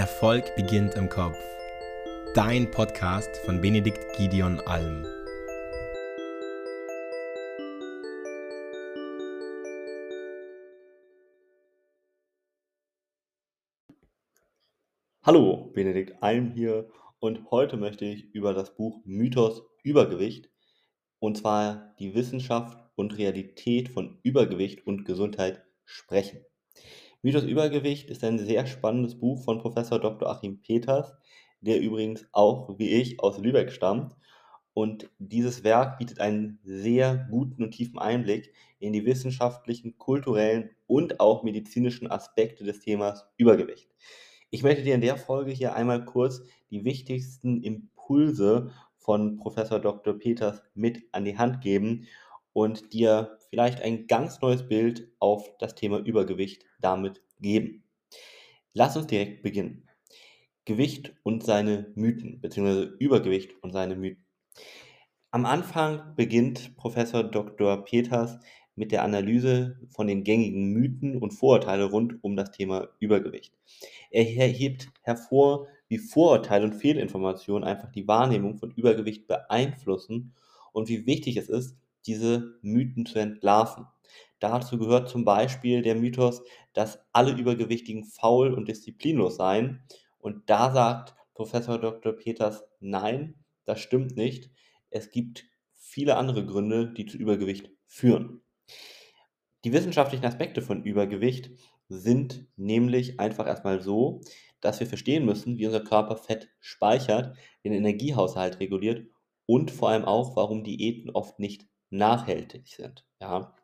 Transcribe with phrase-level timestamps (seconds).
[0.00, 1.36] Erfolg beginnt im Kopf.
[2.34, 5.04] Dein Podcast von Benedikt Gideon Alm.
[15.22, 20.48] Hallo, Benedikt Alm hier und heute möchte ich über das Buch Mythos Übergewicht
[21.18, 26.42] und zwar die Wissenschaft und Realität von Übergewicht und Gesundheit sprechen.
[27.22, 30.30] Mythos Übergewicht ist ein sehr spannendes Buch von Professor Dr.
[30.30, 31.12] Achim Peters,
[31.60, 34.16] der übrigens auch wie ich aus Lübeck stammt.
[34.72, 41.20] Und dieses Werk bietet einen sehr guten und tiefen Einblick in die wissenschaftlichen, kulturellen und
[41.20, 43.90] auch medizinischen Aspekte des Themas Übergewicht.
[44.48, 46.40] Ich möchte dir in der Folge hier einmal kurz
[46.70, 50.14] die wichtigsten Impulse von Professor Dr.
[50.14, 52.06] Peters mit an die Hand geben
[52.52, 57.84] und dir vielleicht ein ganz neues Bild auf das Thema Übergewicht damit geben.
[58.72, 59.88] Lass uns direkt beginnen.
[60.64, 64.24] Gewicht und seine Mythen, beziehungsweise Übergewicht und seine Mythen.
[65.32, 67.84] Am Anfang beginnt Professor Dr.
[67.84, 68.38] Peters
[68.74, 73.54] mit der Analyse von den gängigen Mythen und Vorurteile rund um das Thema Übergewicht.
[74.10, 80.34] Er hebt hervor, wie Vorurteile und Fehlinformationen einfach die Wahrnehmung von Übergewicht beeinflussen
[80.72, 83.86] und wie wichtig es ist, diese Mythen zu entlarven.
[84.38, 86.42] Dazu gehört zum Beispiel der Mythos,
[86.72, 89.82] dass alle Übergewichtigen faul und disziplinlos seien.
[90.18, 92.12] Und da sagt Professor Dr.
[92.12, 93.34] Peters, nein,
[93.64, 94.50] das stimmt nicht.
[94.90, 98.42] Es gibt viele andere Gründe, die zu Übergewicht führen.
[99.64, 101.50] Die wissenschaftlichen Aspekte von Übergewicht
[101.88, 104.22] sind nämlich einfach erstmal so,
[104.60, 109.06] dass wir verstehen müssen, wie unser Körper Fett speichert, den Energiehaushalt reguliert
[109.46, 113.04] und vor allem auch, warum Diäten oft nicht nachhaltig sind.
[113.20, 113.54] Ja.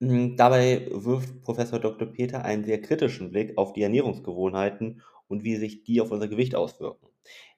[0.00, 2.08] Hm, dabei wirft Professor Dr.
[2.08, 6.54] Peter einen sehr kritischen Blick auf die Ernährungsgewohnheiten und wie sich die auf unser Gewicht
[6.54, 7.06] auswirken.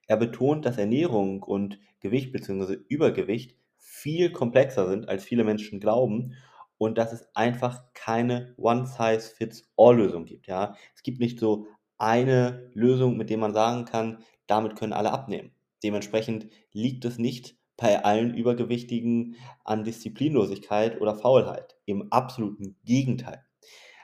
[0.07, 2.77] Er betont, dass Ernährung und Gewicht bzw.
[2.89, 6.35] Übergewicht viel komplexer sind, als viele Menschen glauben
[6.77, 10.47] und dass es einfach keine One-Size-Fits-All-Lösung gibt.
[10.47, 10.77] Ja?
[10.95, 15.53] Es gibt nicht so eine Lösung, mit der man sagen kann, damit können alle abnehmen.
[15.83, 21.77] Dementsprechend liegt es nicht bei allen Übergewichtigen an Disziplinlosigkeit oder Faulheit.
[21.87, 23.45] Im absoluten Gegenteil.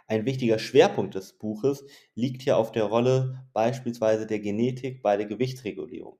[0.07, 1.85] Ein wichtiger Schwerpunkt des Buches
[2.17, 6.19] liegt hier auf der Rolle beispielsweise der Genetik bei der Gewichtsregulierung.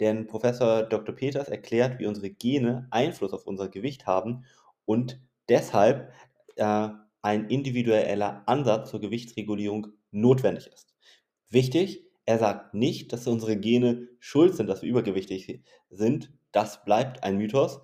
[0.00, 1.14] Denn Professor Dr.
[1.14, 4.44] Peters erklärt, wie unsere Gene Einfluss auf unser Gewicht haben
[4.84, 6.12] und deshalb
[6.56, 6.88] äh,
[7.22, 10.92] ein individueller Ansatz zur Gewichtsregulierung notwendig ist.
[11.48, 17.24] Wichtig, er sagt nicht, dass unsere Gene schuld sind, dass wir übergewichtig sind, das bleibt
[17.24, 17.80] ein Mythos.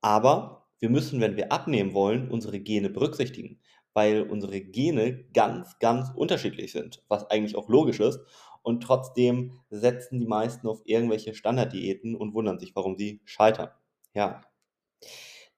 [0.00, 3.60] Aber wir müssen, wenn wir abnehmen wollen, unsere Gene berücksichtigen,
[3.94, 8.20] weil unsere Gene ganz, ganz unterschiedlich sind, was eigentlich auch logisch ist.
[8.62, 13.70] Und trotzdem setzen die meisten auf irgendwelche Standarddiäten und wundern sich, warum sie scheitern.
[14.14, 14.42] Ja.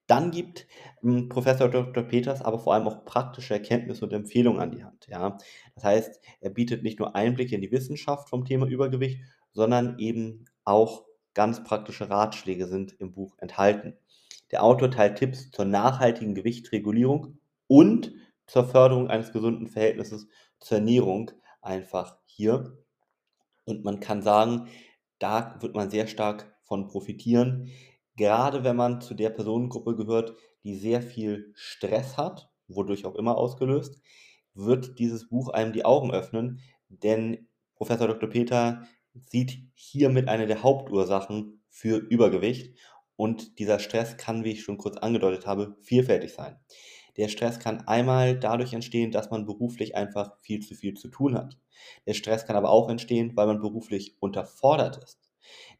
[0.07, 0.67] Dann gibt
[1.05, 2.03] ähm, Professor Dr.
[2.03, 5.07] Peters aber vor allem auch praktische Erkenntnisse und Empfehlungen an die Hand.
[5.09, 5.37] Ja.
[5.75, 9.21] Das heißt, er bietet nicht nur Einblicke in die Wissenschaft vom Thema Übergewicht,
[9.53, 11.05] sondern eben auch
[11.41, 13.97] Ganz praktische Ratschläge sind im Buch enthalten.
[14.51, 18.13] Der Autor teilt Tipps zur nachhaltigen Gewichtsregulierung und
[18.47, 21.31] zur Förderung eines gesunden Verhältnisses zur Ernährung
[21.63, 22.77] einfach hier.
[23.65, 24.69] Und man kann sagen,
[25.19, 27.71] da wird man sehr stark von profitieren,
[28.17, 33.39] gerade wenn man zu der Personengruppe gehört, die sehr viel Stress hat, wodurch auch immer
[33.39, 34.03] ausgelöst,
[34.53, 38.29] wird dieses Buch einem die Augen öffnen, denn Professor Dr.
[38.29, 42.77] Peter sieht hiermit eine der Hauptursachen für Übergewicht.
[43.17, 46.59] Und dieser Stress kann, wie ich schon kurz angedeutet habe, vielfältig sein.
[47.17, 51.35] Der Stress kann einmal dadurch entstehen, dass man beruflich einfach viel zu viel zu tun
[51.35, 51.59] hat.
[52.07, 55.19] Der Stress kann aber auch entstehen, weil man beruflich unterfordert ist.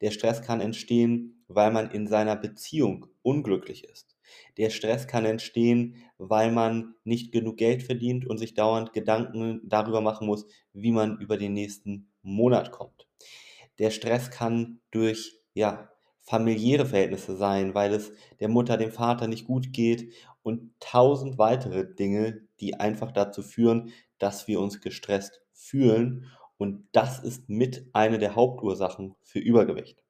[0.01, 4.17] Der Stress kann entstehen, weil man in seiner Beziehung unglücklich ist.
[4.57, 10.01] Der Stress kann entstehen, weil man nicht genug Geld verdient und sich dauernd Gedanken darüber
[10.01, 13.10] machen muss, wie man über den nächsten Monat kommt.
[13.81, 15.91] Der Stress kann durch ja,
[16.21, 20.13] familiäre Verhältnisse sein, weil es der Mutter, dem Vater nicht gut geht
[20.43, 26.27] und tausend weitere Dinge, die einfach dazu führen, dass wir uns gestresst fühlen.
[26.59, 30.05] Und das ist mit eine der Hauptursachen für Übergewicht.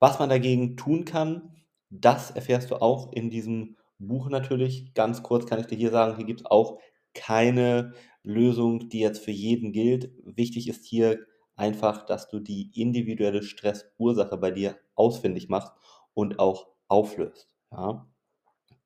[0.00, 1.54] Was man dagegen tun kann,
[1.88, 4.92] das erfährst du auch in diesem Buch natürlich.
[4.94, 6.80] Ganz kurz kann ich dir hier sagen, hier gibt es auch
[7.14, 7.92] keine
[8.24, 10.10] Lösung, die jetzt für jeden gilt.
[10.24, 11.20] Wichtig ist hier
[11.62, 15.72] einfach, dass du die individuelle Stressursache bei dir ausfindig machst
[16.12, 17.54] und auch auflöst.
[17.70, 18.08] Ja?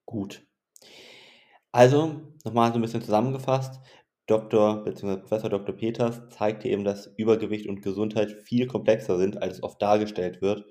[0.05, 0.47] Gut.
[1.73, 3.81] Also, nochmal so ein bisschen zusammengefasst.
[4.27, 4.85] Dr.
[4.85, 5.17] bzw.
[5.17, 5.75] Professor Dr.
[5.75, 10.67] Peters zeigte eben, dass Übergewicht und Gesundheit viel komplexer sind, als es oft dargestellt wird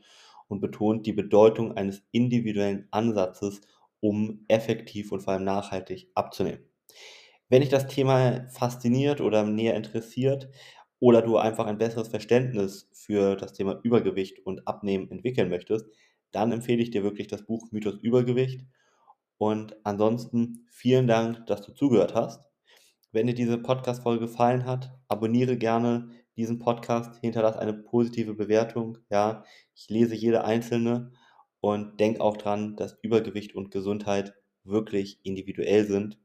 [0.47, 3.61] und betont die Bedeutung eines individuellen Ansatzes,
[3.99, 6.69] um effektiv und vor allem nachhaltig abzunehmen.
[7.49, 10.49] Wenn dich das Thema fasziniert oder näher interessiert
[11.05, 15.85] oder du einfach ein besseres Verständnis für das Thema Übergewicht und Abnehmen entwickeln möchtest,
[16.31, 18.65] dann empfehle ich dir wirklich das Buch Mythos Übergewicht.
[19.37, 22.43] Und ansonsten vielen Dank, dass du zugehört hast.
[23.11, 28.97] Wenn dir diese Podcast-Folge gefallen hat, abonniere gerne diesen Podcast, hinterlasse eine positive Bewertung.
[29.11, 29.43] Ja,
[29.75, 31.11] ich lese jede einzelne
[31.59, 36.17] und denk auch dran, dass Übergewicht und Gesundheit wirklich individuell sind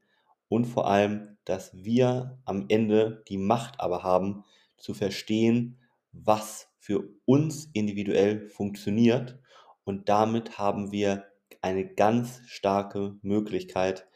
[0.49, 4.43] und vor allem, dass wir am Ende die Macht aber haben,
[4.81, 5.79] zu verstehen,
[6.11, 9.39] was für uns individuell funktioniert.
[9.83, 11.25] Und damit haben wir
[11.61, 14.07] eine ganz starke Möglichkeit,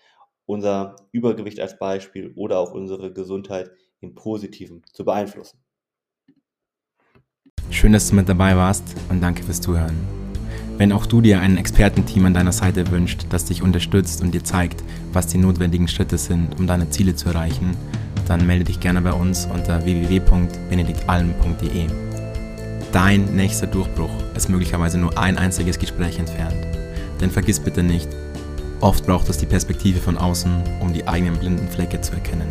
[0.45, 5.59] unser Übergewicht als Beispiel oder auch unsere Gesundheit im Positiven zu beeinflussen.
[7.69, 9.95] Schön, dass du mit dabei warst und danke fürs Zuhören.
[10.77, 14.43] Wenn auch du dir ein Expertenteam an deiner Seite wünscht, das dich unterstützt und dir
[14.43, 14.83] zeigt,
[15.13, 17.77] was die notwendigen Schritte sind, um deine Ziele zu erreichen,
[18.27, 21.87] dann melde dich gerne bei uns unter www.benediktalm.de.
[22.91, 26.55] Dein nächster Durchbruch ist möglicherweise nur ein einziges Gespräch entfernt.
[27.19, 28.07] Denn vergiss bitte nicht,
[28.79, 32.47] oft braucht es die Perspektive von außen, um die eigenen blinden Flecke zu erkennen.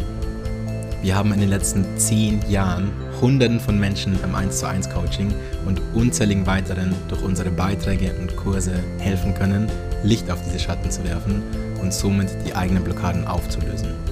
[1.03, 5.33] Wir haben in den letzten zehn Jahren Hunderten von Menschen beim 1 zu 1 Coaching
[5.67, 9.69] und unzähligen weiteren durch unsere Beiträge und Kurse helfen können,
[10.03, 11.43] Licht auf diese Schatten zu werfen
[11.81, 14.04] und somit die eigenen Blockaden aufzulösen.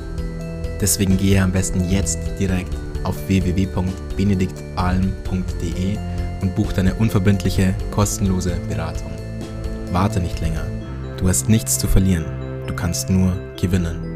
[0.83, 2.75] Deswegen gehe am besten jetzt direkt
[3.05, 5.97] auf www.benediktalm.de
[6.41, 9.13] und buch deine unverbindliche, kostenlose Beratung.
[9.93, 10.67] Warte nicht länger.
[11.19, 12.25] Du hast nichts zu verlieren.
[12.67, 14.12] Du kannst nur gewinnen.